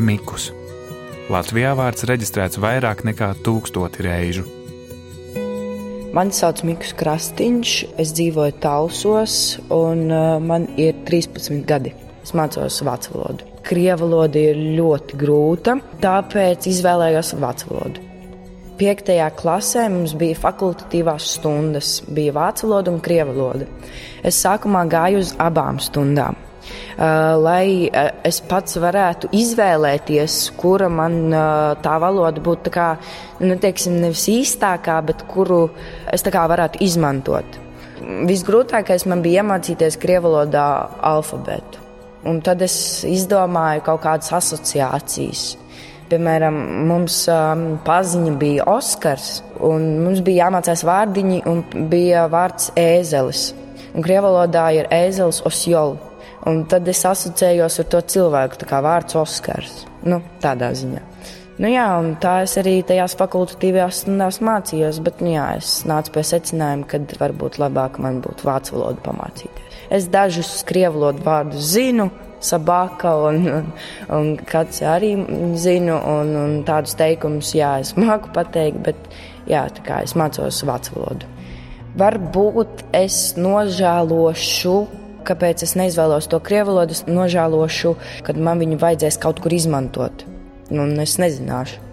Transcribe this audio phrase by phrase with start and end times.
[0.00, 0.48] Mikus.
[1.30, 4.46] Latvijā vārds reģistrēts vairāk nekā tūkstoti reižu.
[6.16, 9.34] Mani sauc Mikls Krastīņš, es dzīvoju Talsos,
[9.70, 11.92] un uh, man ir 13 gadi.
[12.24, 13.46] Es mācos vācu valodu.
[13.62, 18.06] Krievu valoda ir ļoti grūta, tāpēc izvēlējos vācu valodu.
[18.80, 23.68] Piektajā klasē mums bija fakultatīvās stundas, bija vācu valoda un krievu valoda.
[24.24, 26.40] Es sākumā gāju uz abām stundām.
[26.60, 32.88] Uh, lai uh, es pats varētu izvēlēties, kura man uh, tā valoda būtu tā kā,
[33.40, 35.62] nu, teiksim, nevis īstākā, bet kuru
[36.12, 37.60] es tā kā varētu izmantot.
[38.00, 40.66] Visgrūtākais man bija iemācīties krievu valodā
[41.04, 41.86] alfabētu.
[42.28, 42.74] Un tad es
[43.08, 45.44] izdomāju kaut kādas asociācijas.
[46.10, 46.56] Piemēram,
[46.90, 53.50] mums um, paziņa bija Oskars, un mums bija jāmācās vārdiņi, un bija vārds ēzelis.
[53.94, 56.09] Un krievu valodā ir ēzelis osjols.
[56.48, 59.82] Un tad es asociējos ar to cilvēku, kā vārds Oskars.
[60.08, 61.02] Nu, tādā ziņā.
[61.60, 61.84] Nu, jā,
[62.22, 67.02] tā es arī tajās fakultatīvajās stundās mācījos, bet nu, jā, es nācu pie secinājuma, ka
[67.20, 69.76] varbūt labāk man būtu vācu valodu pamācīties.
[69.92, 72.08] Es dažus krievu valodu vārdus zinu,
[72.40, 73.68] sabaka un, un,
[74.16, 75.12] un kāds arī
[75.60, 79.12] zinu, un, un tādus teikumus, jā, es māku pateikt, bet
[79.50, 81.28] jā, tā kā es mācos vācu valodu.
[82.00, 84.78] Varbūt es nožēlošu,
[85.26, 87.94] kāpēc es neizvēlos to krievu valodu, es nožēlošu,
[88.26, 90.26] kad man viņu vajadzēs kaut kur izmantot,
[90.70, 91.86] un es nezināšu.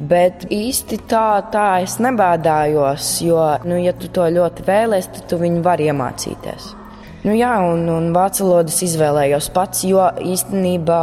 [0.00, 5.40] Bet īsti tā, tā es nebēdājos, jo, nu, ja tu to ļoti vēlēsies, tad tu
[5.42, 6.76] viņu vari iemācīties.
[7.20, 11.00] Nu, jā, un, un vācu valodas izvēlējos pats, jo īstenībā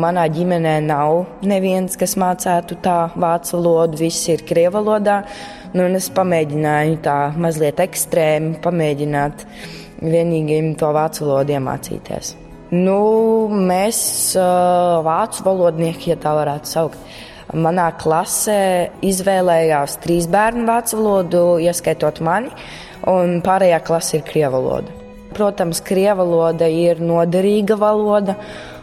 [0.00, 4.00] manā ģimenē nav neviens, kas mācītu tā vācu valodu.
[4.00, 5.18] Viss ir krievu valodā.
[5.76, 9.44] Nu, es pamēģināju tā mazliet ekstrēmi, pamēģināt
[10.02, 12.36] vienīgiem to vācu valodu iemācīties.
[12.72, 12.96] Nu,
[13.52, 13.98] mēs,
[15.04, 17.12] vācu valodnieki, ja tā varētu saukt,
[17.52, 18.62] manā klasē
[19.04, 22.52] izvēlējās trīs bērnu vācu valodu, ieskaitot mani,
[23.12, 25.00] un pārējā klase ir krievu valoda.
[25.36, 28.36] Protams, krievu valoda ir noderīga valoda.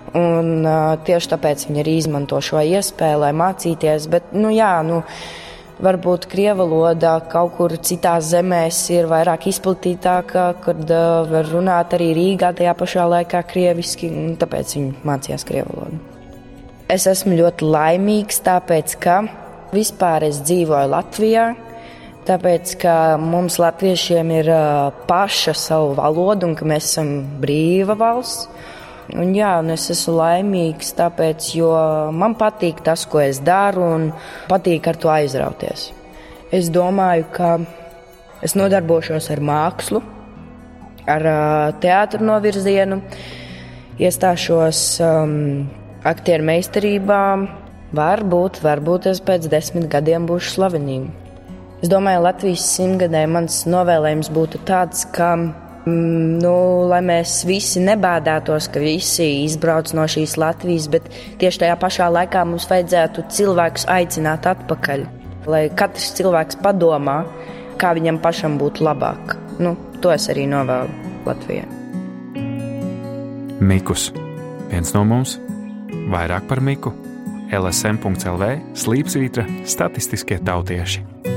[0.09, 4.07] Un, uh, tieši tāpēc viņi arī izmanto šo iespēju, lai mācīties.
[4.09, 5.03] Bet, nu, jā, nu,
[5.83, 12.11] varbūt krievu valoda kaut kur citās zemēs ir vairāk izplatītāka, kad uh, var runāt arī
[12.17, 16.01] Rīgā tajā pašā laikā krieviski, un tāpēc viņi mācījās krievu valodu.
[16.89, 19.21] Es esmu ļoti laimīgs, tāpēc ka
[19.75, 21.49] vispār es dzīvoju Latvijā.
[22.29, 24.49] Tāpēc, ka mums, latviešiem, ir
[25.09, 28.49] paša savu valodu un ka mēs esam brīva valsts.
[29.09, 31.71] Un, jā, un es esmu laimīgs, tāpēc, jo
[32.13, 34.07] man patīk tas, ko es daru, un
[34.49, 35.87] patīk ar to aizrauties.
[36.53, 37.55] Es domāju, ka
[38.45, 40.03] es nodarbošos ar mākslu,
[41.09, 41.25] ar
[41.81, 42.99] teātru novirzienu,
[43.99, 45.33] iestāšos um,
[46.05, 47.23] aktieru meistarībā.
[47.97, 51.09] Varbūt, varbūt es pēc desmit gadiem būšu slavenība.
[51.81, 55.31] Es domāju, Latvijas simtgadē mans novēlējums būtu tāds, ka
[56.41, 56.53] nu,
[56.89, 61.09] lai mēs visi nebādātos, ka visi izbrauc no šīs Latvijas, bet
[61.41, 65.05] tieši tajā pašā laikā mums vajadzētu cilvēkus aicināt atpakaļ.
[65.49, 67.21] Lai katrs cilvēks padomā,
[67.81, 69.35] kā viņam pašam būtu labāk.
[69.59, 71.67] Nu, to es arī novēlu Latvijai.
[73.59, 74.09] Mikus.
[74.69, 75.37] Viens no mums.
[76.09, 76.93] Vairāk par Miku.
[77.49, 81.28] LSM.CLV slīpsvītra statistiskie tautieši.